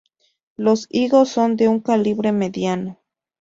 [0.57, 2.97] Los higos son de un calibre mediano.